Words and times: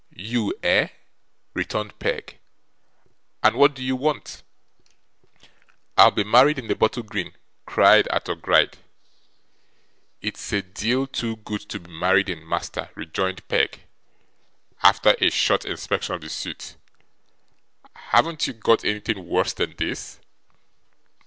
'You, 0.09 0.51
eh?' 0.63 0.87
returned 1.53 1.99
Peg. 1.99 2.39
'And 3.43 3.55
what 3.55 3.75
do 3.75 3.83
YOU 3.83 3.95
want?' 3.95 4.41
'I'll 5.95 6.09
be 6.09 6.23
married 6.23 6.57
in 6.57 6.65
the 6.67 6.73
bottle 6.73 7.03
green,' 7.03 7.35
cried 7.67 8.07
Arthur 8.09 8.33
Gride. 8.33 8.79
'It's 10.19 10.51
a 10.53 10.63
deal 10.63 11.05
too 11.05 11.35
good 11.35 11.61
to 11.69 11.79
be 11.79 11.91
married 11.91 12.29
in, 12.29 12.49
master,' 12.49 12.89
rejoined 12.95 13.47
Peg, 13.47 13.81
after 14.81 15.13
a 15.21 15.29
short 15.29 15.65
inspection 15.65 16.15
of 16.15 16.21
the 16.21 16.29
suit. 16.31 16.77
'Haven't 17.95 18.47
you 18.47 18.53
got 18.53 18.83
anything 18.83 19.27
worse 19.27 19.53
than 19.53 19.75
this? 19.77 20.19